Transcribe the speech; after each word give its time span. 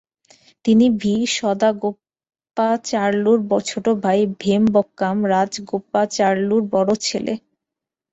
তিনি 0.65 0.85
ভি 0.99 1.13
সদাগোপাচারলুর 1.35 1.89
ছোট 3.69 3.85
ভাই 4.03 4.19
ভেমবক্কাম 4.39 5.17
রাজগোপাচারলুর 5.31 6.63
বড় 6.73 6.91
ছেলে। 7.05 7.33